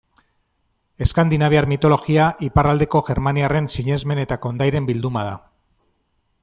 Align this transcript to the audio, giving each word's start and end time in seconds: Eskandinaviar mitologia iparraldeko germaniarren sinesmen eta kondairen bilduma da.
Eskandinaviar 1.05 1.67
mitologia 1.73 2.31
iparraldeko 2.47 3.03
germaniarren 3.11 3.69
sinesmen 3.75 4.23
eta 4.27 4.39
kondairen 4.47 4.89
bilduma 4.93 5.27
da. 5.29 5.37